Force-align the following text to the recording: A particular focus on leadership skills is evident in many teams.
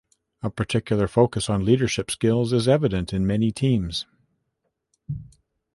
A 0.41 0.49
particular 0.49 1.07
focus 1.07 1.47
on 1.47 1.63
leadership 1.63 2.09
skills 2.09 2.53
is 2.53 2.67
evident 2.67 3.13
in 3.13 3.27
many 3.27 3.51
teams. 3.51 4.07